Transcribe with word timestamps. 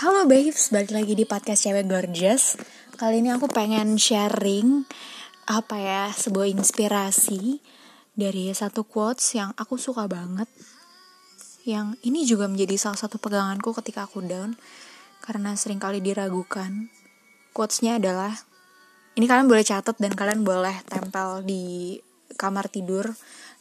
Halo 0.00 0.24
babes, 0.24 0.72
balik 0.72 0.96
lagi 0.96 1.12
di 1.12 1.28
podcast 1.28 1.68
Cewek 1.68 1.84
Gorgeous 1.84 2.56
Kali 2.96 3.20
ini 3.20 3.36
aku 3.36 3.52
pengen 3.52 4.00
sharing 4.00 4.88
Apa 5.44 5.76
ya, 5.76 6.08
sebuah 6.08 6.48
inspirasi 6.48 7.60
Dari 8.16 8.48
satu 8.56 8.88
quotes 8.88 9.36
yang 9.36 9.52
aku 9.60 9.76
suka 9.76 10.08
banget 10.08 10.48
Yang 11.68 12.00
ini 12.00 12.24
juga 12.24 12.48
menjadi 12.48 12.80
salah 12.80 12.96
satu 12.96 13.20
peganganku 13.20 13.76
ketika 13.76 14.08
aku 14.08 14.24
down 14.24 14.56
Karena 15.20 15.52
sering 15.52 15.76
kali 15.76 16.00
diragukan 16.00 16.88
Quotesnya 17.52 18.00
adalah 18.00 18.32
Ini 19.20 19.28
kalian 19.28 19.52
boleh 19.52 19.68
catat 19.68 20.00
dan 20.00 20.16
kalian 20.16 20.48
boleh 20.48 20.80
tempel 20.88 21.44
di 21.44 22.00
kamar 22.40 22.72
tidur 22.72 23.04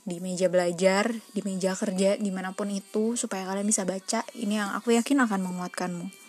di 0.07 0.23
meja 0.23 0.47
belajar, 0.47 1.11
di 1.35 1.43
meja 1.43 1.75
kerja, 1.75 2.15
di 2.15 2.31
mana 2.31 2.55
pun 2.55 2.71
itu, 2.71 3.13
supaya 3.13 3.45
kalian 3.45 3.67
bisa 3.67 3.85
baca. 3.85 4.25
Ini 4.33 4.63
yang 4.63 4.71
aku 4.73 4.95
yakin 4.95 5.21
akan 5.21 5.43
menguatkanmu. 5.45 6.28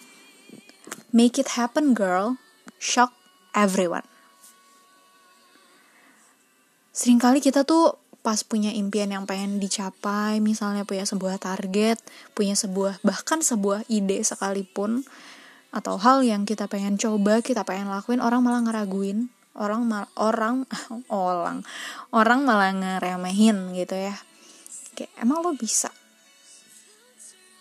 Make 1.11 1.43
it 1.43 1.59
happen, 1.59 1.91
girl. 1.91 2.39
Shock 2.79 3.11
everyone. 3.51 4.07
Seringkali 6.95 7.43
kita 7.43 7.67
tuh 7.67 7.99
pas 8.23 8.39
punya 8.47 8.71
impian 8.71 9.11
yang 9.11 9.27
pengen 9.27 9.59
dicapai, 9.59 10.39
misalnya 10.39 10.87
punya 10.87 11.03
sebuah 11.03 11.43
target, 11.43 11.99
punya 12.31 12.55
sebuah 12.55 13.03
bahkan 13.03 13.43
sebuah 13.43 13.91
ide 13.91 14.23
sekalipun, 14.23 15.03
atau 15.75 15.99
hal 15.99 16.23
yang 16.23 16.47
kita 16.47 16.71
pengen 16.71 16.95
coba, 16.95 17.43
kita 17.43 17.67
pengen 17.67 17.91
lakuin, 17.91 18.23
orang 18.23 18.47
malah 18.47 18.63
ngeraguin, 18.63 19.35
orang 19.59 19.83
mal 19.91 20.07
orang 20.15 20.63
orang 21.11 21.67
orang 22.15 22.41
malah 22.47 22.71
ngeremehin 22.71 23.75
gitu 23.75 23.99
ya. 23.99 24.15
Kayak 24.95 25.11
emang 25.19 25.43
lo 25.43 25.59
bisa? 25.59 25.91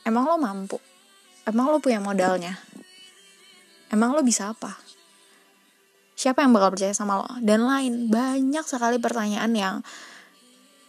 Emang 0.06 0.30
lo 0.30 0.38
mampu? 0.38 0.78
Emang 1.50 1.74
lo 1.74 1.82
punya 1.82 1.98
modalnya 1.98 2.69
emang 3.94 4.16
lo 4.16 4.22
bisa 4.26 4.54
apa? 4.54 4.78
Siapa 6.20 6.44
yang 6.44 6.52
bakal 6.52 6.76
percaya 6.76 6.92
sama 6.92 7.24
lo? 7.24 7.30
Dan 7.40 7.64
lain 7.64 8.12
banyak 8.12 8.66
sekali 8.68 9.00
pertanyaan 9.00 9.52
yang 9.56 9.76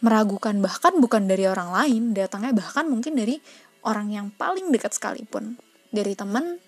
meragukan 0.01 0.57
bahkan 0.59 0.97
bukan 0.97 1.29
dari 1.29 1.45
orang 1.45 1.69
lain 1.71 2.17
datangnya 2.17 2.57
bahkan 2.57 2.89
mungkin 2.89 3.13
dari 3.13 3.37
orang 3.85 4.09
yang 4.11 4.27
paling 4.33 4.73
dekat 4.73 4.91
sekalipun. 4.97 5.55
Dari 5.91 6.17
teman 6.17 6.59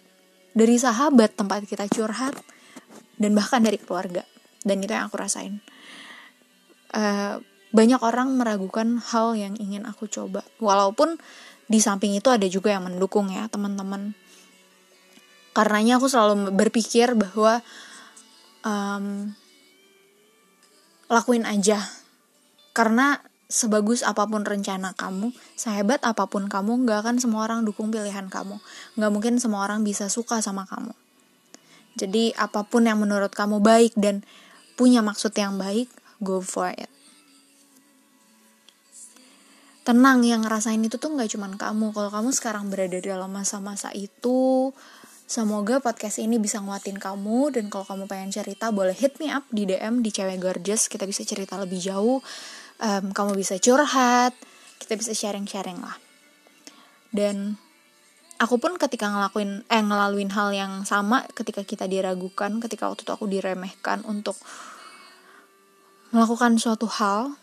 dari 0.53 0.77
sahabat 0.77 1.33
tempat 1.33 1.65
kita 1.65 1.89
curhat 1.89 2.37
dan 3.17 3.31
bahkan 3.33 3.59
dari 3.59 3.81
keluarga. 3.81 4.23
Dan 4.63 4.79
itu 4.79 4.95
yang 4.95 5.11
aku 5.11 5.19
rasain. 5.19 5.59
Uh, 6.93 7.41
banyak 7.73 7.99
orang 8.05 8.37
meragukan 8.37 9.01
hal 9.01 9.33
yang 9.33 9.57
ingin 9.57 9.83
aku 9.89 10.05
coba. 10.05 10.45
Walaupun 10.61 11.17
di 11.65 11.81
samping 11.81 12.13
itu 12.13 12.29
ada 12.29 12.45
juga 12.45 12.69
yang 12.69 12.85
mendukung 12.85 13.33
ya 13.33 13.49
teman-teman 13.49 14.13
karenanya 15.53 16.01
aku 16.01 16.09
selalu 16.09 16.51
berpikir 16.51 17.13
bahwa 17.13 17.61
um, 18.65 19.31
lakuin 21.07 21.45
aja 21.45 21.79
karena 22.73 23.21
sebagus 23.53 24.01
apa 24.01 24.25
pun 24.25 24.41
rencana 24.41 24.97
kamu, 24.97 25.29
sehebat 25.53 26.01
apa 26.01 26.25
pun 26.25 26.49
kamu, 26.49 26.89
gak 26.89 27.05
akan 27.05 27.15
semua 27.21 27.45
orang 27.45 27.61
dukung 27.61 27.93
pilihan 27.93 28.25
kamu. 28.25 28.57
Gak 28.97 29.11
mungkin 29.13 29.37
semua 29.37 29.61
orang 29.61 29.85
bisa 29.85 30.09
suka 30.09 30.41
sama 30.41 30.65
kamu. 30.65 30.89
Jadi 31.93 32.33
apa 32.33 32.65
pun 32.65 32.89
yang 32.89 32.97
menurut 32.97 33.29
kamu 33.29 33.61
baik 33.61 33.93
dan 33.93 34.25
punya 34.73 35.05
maksud 35.05 35.37
yang 35.37 35.61
baik, 35.61 35.85
go 36.17 36.41
for 36.41 36.73
it. 36.73 36.89
Tenang, 39.85 40.25
yang 40.25 40.41
ngerasain 40.41 40.81
itu 40.81 40.97
tuh 40.97 41.13
gak 41.13 41.29
cuman 41.29 41.53
kamu. 41.53 41.93
Kalau 41.93 42.09
kamu 42.09 42.29
sekarang 42.33 42.73
berada 42.73 42.97
dalam 42.97 43.29
masa-masa 43.29 43.93
itu, 43.93 44.73
semoga 45.27 45.79
podcast 45.83 46.19
ini 46.21 46.39
bisa 46.39 46.59
nguatin 46.63 46.99
kamu. 46.99 47.55
Dan 47.55 47.67
kalau 47.67 47.83
kamu 47.83 48.05
pengen 48.07 48.31
cerita, 48.31 48.69
boleh 48.69 48.95
hit 48.95 49.17
me 49.17 49.31
up 49.31 49.43
di 49.49 49.67
DM 49.67 50.03
di 50.03 50.09
Cewek 50.09 50.39
Gorgeous. 50.39 50.87
Kita 50.87 51.03
bisa 51.03 51.23
cerita 51.27 51.59
lebih 51.59 51.79
jauh. 51.79 52.19
Um, 52.79 53.15
kamu 53.15 53.37
bisa 53.37 53.59
curhat. 53.59 54.35
Kita 54.79 54.93
bisa 54.99 55.15
sharing-sharing 55.15 55.79
lah. 55.79 55.97
Dan 57.13 57.55
aku 58.43 58.59
pun 58.59 58.75
ketika 58.75 59.07
ngelakuin 59.07 59.63
eh 59.71 59.83
ngelaluin 59.83 60.31
hal 60.35 60.49
yang 60.51 60.73
sama 60.83 61.23
ketika 61.31 61.63
kita 61.63 61.87
diragukan 61.87 62.59
ketika 62.59 62.91
waktu 62.91 63.07
itu 63.07 63.13
aku 63.15 63.25
diremehkan 63.29 64.03
untuk 64.03 64.35
melakukan 66.11 66.59
suatu 66.59 66.85
hal 66.91 67.39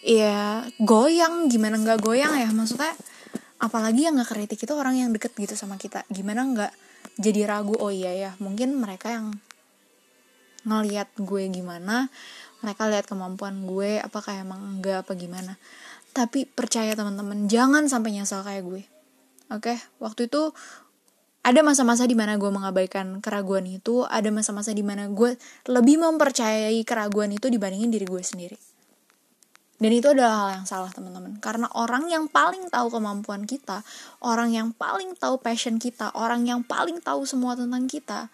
ya 0.00 0.64
goyang 0.80 1.46
gimana 1.52 1.76
nggak 1.78 2.00
goyang 2.00 2.32
ya 2.34 2.48
maksudnya 2.50 2.96
apalagi 3.60 4.08
yang 4.08 4.16
nggak 4.16 4.32
kritik 4.32 4.60
itu 4.64 4.72
orang 4.72 4.96
yang 4.96 5.10
deket 5.12 5.36
gitu 5.36 5.54
sama 5.54 5.76
kita. 5.76 6.02
Gimana 6.08 6.42
nggak 6.48 6.72
jadi 7.20 7.46
ragu 7.46 7.76
oh 7.76 7.92
iya 7.92 8.12
ya 8.16 8.30
mungkin 8.40 8.76
mereka 8.76 9.12
yang 9.12 9.36
ngelihat 10.64 11.08
gue 11.16 11.48
gimana 11.48 12.12
mereka 12.60 12.84
lihat 12.92 13.08
kemampuan 13.08 13.64
gue 13.64 13.96
apakah 14.00 14.36
emang 14.36 14.80
enggak 14.80 15.04
apa 15.04 15.12
gimana. 15.16 15.56
Tapi 16.10 16.48
percaya 16.48 16.92
teman-teman 16.96 17.46
jangan 17.46 17.86
sampai 17.86 18.18
nyesal 18.18 18.42
kayak 18.42 18.64
gue. 18.66 18.82
Oke? 19.50 19.76
Okay? 19.76 19.78
waktu 20.02 20.26
itu 20.26 20.52
ada 21.40 21.64
masa-masa 21.64 22.04
di 22.04 22.12
mana 22.12 22.36
gue 22.36 22.52
mengabaikan 22.52 23.24
keraguan 23.24 23.64
itu 23.64 24.04
ada 24.04 24.28
masa-masa 24.28 24.76
di 24.76 24.84
mana 24.84 25.08
gue 25.08 25.40
lebih 25.72 25.96
mempercayai 25.96 26.76
keraguan 26.84 27.32
itu 27.32 27.48
dibandingin 27.48 27.88
diri 27.88 28.04
gue 28.04 28.20
sendiri 28.20 28.69
dan 29.80 29.90
itu 29.90 30.06
adalah 30.12 30.34
hal 30.44 30.48
yang 30.60 30.66
salah 30.68 30.92
teman-teman 30.92 31.40
karena 31.40 31.66
orang 31.72 32.06
yang 32.12 32.28
paling 32.28 32.68
tahu 32.68 32.92
kemampuan 32.92 33.48
kita 33.48 33.80
orang 34.20 34.52
yang 34.52 34.76
paling 34.76 35.16
tahu 35.16 35.40
passion 35.40 35.80
kita 35.80 36.12
orang 36.12 36.44
yang 36.44 36.60
paling 36.60 37.00
tahu 37.00 37.24
semua 37.24 37.56
tentang 37.56 37.88
kita 37.88 38.28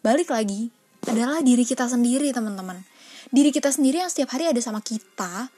balik 0.00 0.32
lagi 0.32 0.72
adalah 1.04 1.44
diri 1.44 1.62
kita 1.62 1.86
sendiri 1.86 2.32
teman-teman 2.32 2.82
diri 3.28 3.52
kita 3.52 3.68
sendiri 3.68 4.00
yang 4.00 4.10
setiap 4.10 4.32
hari 4.32 4.48
ada 4.48 4.60
sama 4.64 4.80
kita 4.80 5.52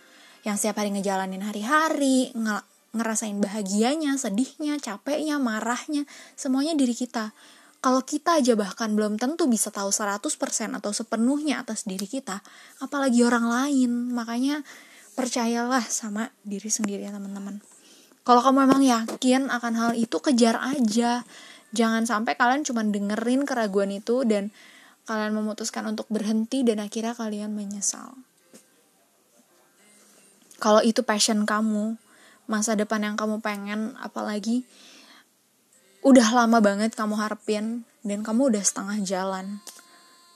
yang 0.44 0.56
setiap 0.56 0.80
hari 0.80 0.92
ngejalanin 0.96 1.44
hari-hari, 1.44 2.32
ng 2.32 2.48
ngerasain 2.91 3.38
bahagianya, 3.38 4.18
sedihnya, 4.18 4.80
capeknya, 4.82 5.38
marahnya, 5.38 6.08
semuanya 6.34 6.74
diri 6.74 6.97
kita. 6.97 7.30
Kalau 7.80 8.04
kita 8.04 8.42
aja 8.42 8.52
bahkan 8.58 8.92
belum 8.92 9.16
tentu 9.16 9.48
bisa 9.48 9.72
tahu 9.72 9.88
100% 9.88 10.20
atau 10.76 10.91
sepenuhnya 10.92 11.64
atas 11.64 11.88
diri 11.88 12.04
kita, 12.04 12.44
apalagi 12.82 13.24
orang 13.24 13.47
lain. 13.48 14.12
Makanya 14.12 14.60
percayalah 15.15 15.82
sama 15.87 16.31
diri 16.43 16.69
sendiri 16.69 17.06
ya 17.06 17.12
teman-teman. 17.15 17.62
Kalau 18.22 18.41
kamu 18.44 18.69
memang 18.69 18.82
yakin 18.84 19.48
akan 19.48 19.72
hal 19.75 19.91
itu, 19.97 20.16
kejar 20.22 20.60
aja. 20.60 21.25
Jangan 21.71 22.04
sampai 22.04 22.34
kalian 22.34 22.66
cuma 22.66 22.82
dengerin 22.82 23.47
keraguan 23.47 23.94
itu 23.94 24.26
dan 24.26 24.50
kalian 25.10 25.34
memutuskan 25.34 25.87
untuk 25.91 26.06
berhenti 26.06 26.62
dan 26.62 26.82
akhirnya 26.82 27.19
kalian 27.19 27.50
menyesal 27.50 28.15
kalau 30.60 30.84
itu 30.84 31.00
passion 31.00 31.48
kamu 31.48 31.97
masa 32.44 32.77
depan 32.77 33.00
yang 33.00 33.16
kamu 33.16 33.41
pengen 33.41 33.97
apalagi 33.98 34.69
udah 36.04 36.28
lama 36.31 36.60
banget 36.60 36.92
kamu 36.92 37.16
harapin 37.16 37.88
dan 38.04 38.21
kamu 38.21 38.53
udah 38.53 38.62
setengah 38.62 39.00
jalan 39.03 39.47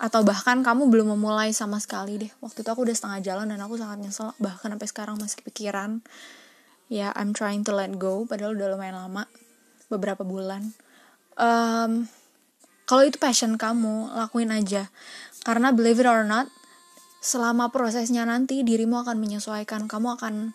atau 0.05 0.21
bahkan 0.21 0.61
kamu 0.61 0.93
belum 0.93 1.17
memulai 1.17 1.57
sama 1.57 1.81
sekali 1.81 2.21
deh. 2.21 2.33
Waktu 2.45 2.61
itu 2.61 2.69
aku 2.69 2.85
udah 2.85 2.93
setengah 2.93 3.25
jalan 3.25 3.49
dan 3.49 3.61
aku 3.65 3.81
sangat 3.81 4.05
nyesel 4.05 4.37
bahkan 4.37 4.69
sampai 4.77 4.89
sekarang 4.93 5.17
masih 5.17 5.41
kepikiran. 5.41 6.05
Ya 6.93 7.09
I'm 7.17 7.33
trying 7.33 7.65
to 7.65 7.73
let 7.73 7.97
go 7.97 8.29
padahal 8.29 8.53
udah 8.53 8.77
lumayan 8.77 9.01
lama 9.01 9.25
beberapa 9.89 10.21
bulan. 10.21 10.77
Um, 11.41 12.05
kalau 12.85 13.09
itu 13.09 13.17
passion 13.17 13.57
kamu 13.57 14.13
lakuin 14.13 14.53
aja. 14.53 14.93
Karena 15.41 15.73
believe 15.73 16.05
it 16.05 16.09
or 16.09 16.29
not 16.29 16.53
selama 17.25 17.73
prosesnya 17.73 18.29
nanti 18.29 18.61
dirimu 18.61 19.01
akan 19.01 19.17
menyesuaikan. 19.17 19.89
Kamu 19.89 20.21
akan 20.21 20.53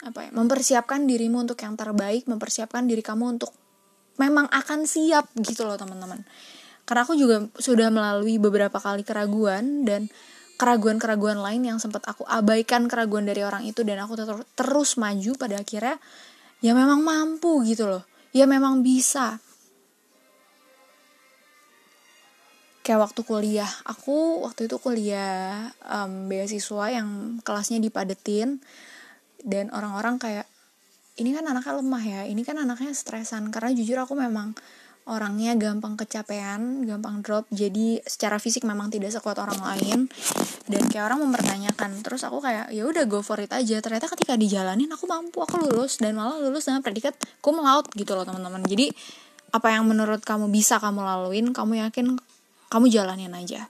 apa 0.00 0.24
ya 0.24 0.30
mempersiapkan 0.32 1.04
dirimu 1.04 1.44
untuk 1.44 1.60
yang 1.60 1.76
terbaik 1.76 2.24
mempersiapkan 2.24 2.88
diri 2.88 3.04
kamu 3.04 3.36
untuk 3.36 3.52
memang 4.16 4.48
akan 4.48 4.88
siap 4.88 5.28
gitu 5.36 5.68
loh 5.68 5.76
teman-teman 5.76 6.24
karena 6.90 7.06
aku 7.06 7.14
juga 7.14 7.46
sudah 7.54 7.86
melalui 7.94 8.42
beberapa 8.42 8.82
kali 8.82 9.06
keraguan 9.06 9.86
dan 9.86 10.10
keraguan-keraguan 10.58 11.38
lain 11.38 11.62
yang 11.62 11.78
sempat 11.78 12.02
aku 12.02 12.26
abaikan 12.26 12.90
keraguan 12.90 13.30
dari 13.30 13.46
orang 13.46 13.62
itu 13.62 13.86
dan 13.86 14.02
aku 14.02 14.18
ter 14.18 14.26
terus 14.58 14.98
maju 14.98 15.38
pada 15.38 15.62
akhirnya 15.62 16.02
ya 16.58 16.74
memang 16.74 16.98
mampu 17.06 17.62
gitu 17.62 17.86
loh. 17.86 18.02
Ya 18.34 18.50
memang 18.50 18.82
bisa. 18.82 19.38
Kayak 22.82 23.06
waktu 23.06 23.22
kuliah 23.22 23.70
aku 23.86 24.42
waktu 24.42 24.66
itu 24.66 24.82
kuliah 24.82 25.70
um, 25.86 26.26
beasiswa 26.26 26.90
yang 26.90 27.38
kelasnya 27.46 27.78
dipadetin 27.78 28.58
dan 29.46 29.70
orang-orang 29.70 30.18
kayak 30.18 30.50
ini 31.22 31.38
kan 31.38 31.46
anaknya 31.46 31.78
lemah 31.78 32.02
ya 32.02 32.22
ini 32.26 32.42
kan 32.42 32.58
anaknya 32.58 32.90
stresan. 32.98 33.54
Karena 33.54 33.70
jujur 33.78 33.94
aku 34.02 34.18
memang 34.18 34.58
orangnya 35.08 35.56
gampang 35.56 35.96
kecapean, 35.96 36.84
gampang 36.84 37.24
drop. 37.24 37.48
Jadi 37.48 38.00
secara 38.04 38.36
fisik 38.36 38.66
memang 38.68 38.92
tidak 38.92 39.14
sekuat 39.14 39.40
orang 39.40 39.60
lain. 39.60 39.98
Dan 40.68 40.86
kayak 40.86 41.10
orang 41.12 41.24
mempertanyakan. 41.24 42.04
Terus 42.04 42.22
aku 42.26 42.42
kayak 42.44 42.74
ya 42.74 42.84
udah 42.84 43.04
go 43.08 43.24
for 43.24 43.40
it 43.40 43.50
aja. 43.50 43.80
Ternyata 43.80 44.06
ketika 44.12 44.36
dijalanin 44.36 44.90
aku 44.92 45.08
mampu, 45.08 45.40
aku 45.40 45.60
lulus 45.60 45.98
dan 45.98 46.14
malah 46.16 46.36
lulus 46.38 46.68
dengan 46.68 46.84
predikat 46.84 47.16
cum 47.40 47.58
laude 47.58 47.90
gitu 47.96 48.12
loh 48.12 48.28
teman-teman. 48.28 48.62
Jadi 48.66 48.92
apa 49.50 49.74
yang 49.74 49.88
menurut 49.88 50.22
kamu 50.22 50.46
bisa 50.52 50.78
kamu 50.78 51.02
laluin, 51.02 51.50
kamu 51.50 51.82
yakin 51.88 52.20
kamu 52.70 52.86
jalanin 52.86 53.34
aja. 53.34 53.66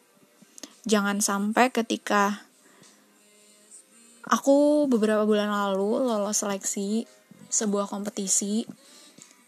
Jangan 0.85 1.25
sampai 1.25 1.73
ketika 1.73 2.45
aku 4.29 4.85
beberapa 4.87 5.25
bulan 5.25 5.49
lalu 5.49 6.05
lolos 6.05 6.45
seleksi 6.45 7.09
sebuah 7.51 7.91
kompetisi 7.91 8.69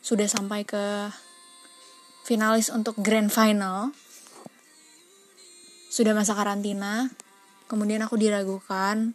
sudah 0.03 0.27
sampai 0.27 0.67
ke 0.67 1.09
finalis 2.23 2.71
untuk 2.71 2.99
grand 3.03 3.29
final. 3.29 3.91
Sudah 5.93 6.17
masa 6.17 6.33
karantina. 6.33 7.11
Kemudian 7.69 8.01
aku 8.03 8.17
diragukan. 8.17 9.13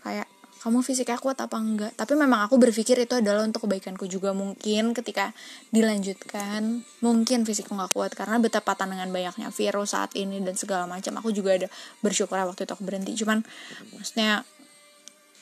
Kayak 0.00 0.30
kamu 0.66 0.82
fisiknya 0.82 1.14
kuat 1.22 1.38
apa 1.38 1.62
enggak? 1.62 1.94
Tapi 1.94 2.18
memang 2.18 2.42
aku 2.42 2.58
berpikir 2.58 2.98
itu 2.98 3.14
adalah 3.14 3.46
untuk 3.46 3.70
kebaikanku 3.70 4.10
juga. 4.10 4.34
Mungkin 4.34 4.98
ketika 4.98 5.30
dilanjutkan 5.70 6.82
mungkin 6.98 7.46
fisikku 7.46 7.70
nggak 7.70 7.94
kuat 7.94 8.18
karena 8.18 8.42
betepatan 8.42 8.90
dengan 8.90 9.06
banyaknya 9.14 9.54
virus 9.54 9.94
saat 9.94 10.10
ini 10.18 10.42
dan 10.42 10.58
segala 10.58 10.90
macam. 10.90 11.22
Aku 11.22 11.30
juga 11.30 11.54
ada 11.54 11.68
bersyukur 12.02 12.34
waktu 12.34 12.66
itu 12.66 12.72
aku 12.74 12.82
berhenti. 12.82 13.14
Cuman 13.14 13.46
maksudnya 13.94 14.42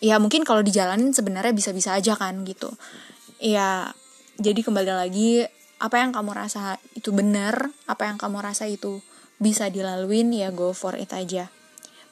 ya 0.05 0.21
mungkin 0.21 0.45
kalau 0.45 0.61
dijalanin 0.61 1.17
sebenarnya 1.17 1.57
bisa-bisa 1.57 1.97
aja 1.97 2.13
kan 2.21 2.45
gitu. 2.45 2.77
Ya 3.41 3.97
jadi 4.37 4.61
kembali 4.61 4.93
lagi 4.93 5.49
apa 5.83 6.01
yang 6.01 6.15
kamu 6.15 6.31
rasa 6.35 6.79
itu 6.95 7.11
benar, 7.11 7.71
apa 7.91 8.07
yang 8.07 8.17
kamu 8.19 8.41
rasa 8.41 8.71
itu 8.71 9.03
bisa 9.43 9.69
dilaluin 9.69 10.31
ya 10.31 10.55
go 10.55 10.71
for 10.71 10.95
it 10.95 11.11
aja. 11.11 11.51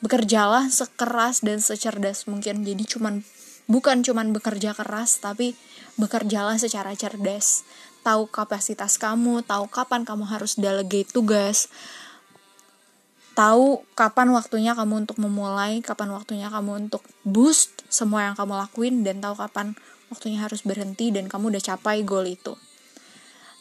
Bekerjalah 0.03 0.67
sekeras 0.69 1.47
dan 1.47 1.62
secerdas 1.62 2.26
mungkin. 2.26 2.67
Jadi 2.67 2.85
cuman 2.85 3.23
bukan 3.70 4.03
cuman 4.03 4.35
bekerja 4.35 4.75
keras 4.75 5.23
tapi 5.23 5.55
bekerjalah 5.94 6.59
secara 6.59 6.93
cerdas. 6.99 7.62
Tahu 8.03 8.26
kapasitas 8.26 8.99
kamu, 8.99 9.47
tahu 9.47 9.70
kapan 9.70 10.03
kamu 10.03 10.26
harus 10.26 10.59
delegate 10.59 11.14
tugas. 11.14 11.70
Tahu 13.32 13.87
kapan 13.97 14.29
waktunya 14.35 14.76
kamu 14.76 15.06
untuk 15.06 15.17
memulai, 15.23 15.81
kapan 15.81 16.12
waktunya 16.12 16.53
kamu 16.53 16.85
untuk 16.91 17.00
boost 17.23 17.87
semua 17.88 18.29
yang 18.29 18.37
kamu 18.37 18.59
lakuin 18.59 19.06
dan 19.06 19.25
tahu 19.25 19.38
kapan 19.38 19.73
waktunya 20.12 20.44
harus 20.44 20.61
berhenti 20.67 21.09
dan 21.09 21.31
kamu 21.31 21.56
udah 21.56 21.62
capai 21.73 22.05
goal 22.05 22.29
itu 22.29 22.53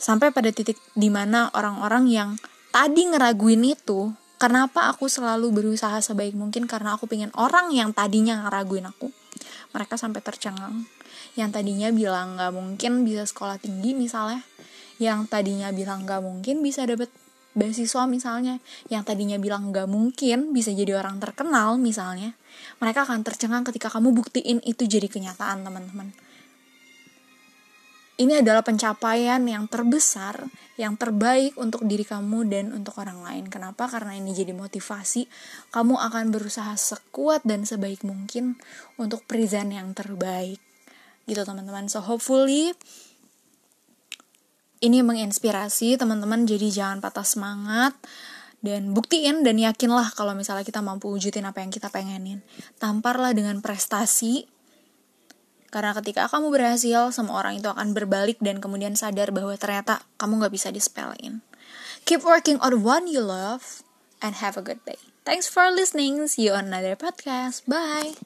sampai 0.01 0.33
pada 0.33 0.49
titik 0.49 0.81
di 0.97 1.13
mana 1.13 1.53
orang-orang 1.53 2.09
yang 2.09 2.29
tadi 2.73 3.05
ngeraguin 3.05 3.61
itu 3.61 4.09
kenapa 4.41 4.89
aku 4.89 5.05
selalu 5.05 5.53
berusaha 5.53 6.01
sebaik 6.01 6.33
mungkin 6.33 6.65
karena 6.65 6.97
aku 6.97 7.05
pengen 7.05 7.29
orang 7.37 7.69
yang 7.69 7.93
tadinya 7.93 8.41
ngeraguin 8.41 8.89
aku 8.89 9.13
mereka 9.71 9.95
sampai 9.95 10.19
tercengang. 10.19 10.89
Yang 11.37 11.49
tadinya 11.61 11.89
bilang 11.93 12.35
nggak 12.35 12.51
mungkin 12.51 13.07
bisa 13.07 13.23
sekolah 13.23 13.55
tinggi 13.61 13.95
misalnya 13.95 14.43
yang 14.99 15.25
tadinya 15.25 15.71
bilang 15.71 16.03
nggak 16.03 16.21
mungkin 16.21 16.61
bisa 16.61 16.83
dapet 16.85 17.09
beasiswa 17.51 18.07
misalnya 18.07 18.63
yang 18.87 19.03
tadinya 19.03 19.35
bilang 19.35 19.73
nggak 19.75 19.89
mungkin 19.89 20.55
bisa 20.55 20.71
jadi 20.71 20.95
orang 20.95 21.19
terkenal 21.19 21.75
misalnya 21.75 22.37
mereka 22.79 23.03
akan 23.03 23.27
tercengang 23.27 23.67
ketika 23.67 23.91
kamu 23.91 24.15
buktiin 24.15 24.63
itu 24.63 24.87
jadi 24.87 25.11
kenyataan 25.11 25.67
teman-teman 25.67 26.15
ini 28.21 28.37
adalah 28.37 28.61
pencapaian 28.61 29.41
yang 29.41 29.65
terbesar, 29.65 30.45
yang 30.77 30.93
terbaik 30.93 31.57
untuk 31.57 31.81
diri 31.89 32.05
kamu 32.05 32.45
dan 32.45 32.69
untuk 32.69 33.01
orang 33.01 33.25
lain. 33.25 33.49
Kenapa? 33.49 33.89
Karena 33.89 34.13
ini 34.13 34.29
jadi 34.29 34.53
motivasi. 34.53 35.25
Kamu 35.73 35.97
akan 35.97 36.29
berusaha 36.29 36.77
sekuat 36.77 37.41
dan 37.41 37.65
sebaik 37.65 38.05
mungkin 38.05 38.61
untuk 39.01 39.25
present 39.25 39.73
yang 39.73 39.97
terbaik. 39.97 40.61
Gitu 41.25 41.41
teman-teman. 41.41 41.89
So 41.89 42.05
hopefully 42.05 42.77
ini 44.85 45.01
menginspirasi 45.01 45.97
teman-teman 45.97 46.45
jadi 46.45 46.69
jangan 46.69 47.01
patah 47.01 47.25
semangat 47.25 47.97
dan 48.61 48.93
buktiin 48.93 49.41
dan 49.41 49.57
yakinlah 49.57 50.13
kalau 50.13 50.37
misalnya 50.37 50.61
kita 50.61 50.85
mampu 50.85 51.09
wujudin 51.09 51.49
apa 51.49 51.65
yang 51.65 51.73
kita 51.73 51.89
pengenin. 51.89 52.45
Tamparlah 52.77 53.33
dengan 53.33 53.65
prestasi 53.65 54.45
karena 55.71 55.95
ketika 55.95 56.27
kamu 56.27 56.51
berhasil, 56.51 57.15
semua 57.15 57.39
orang 57.39 57.63
itu 57.63 57.71
akan 57.71 57.95
berbalik 57.95 58.37
dan 58.43 58.59
kemudian 58.59 58.99
sadar 58.99 59.31
bahwa 59.31 59.55
ternyata 59.55 60.03
kamu 60.19 60.43
gak 60.45 60.53
bisa 60.53 60.67
dispelin. 60.69 61.39
Keep 62.03 62.27
working 62.27 62.59
on 62.59 62.83
what 62.83 63.07
you 63.07 63.23
love 63.23 63.79
and 64.19 64.43
have 64.43 64.59
a 64.59 64.63
good 64.63 64.83
day. 64.83 64.99
Thanks 65.23 65.47
for 65.47 65.71
listening. 65.71 66.27
See 66.27 66.51
you 66.51 66.53
on 66.53 66.67
another 66.67 66.99
podcast. 66.99 67.63
Bye. 67.69 68.19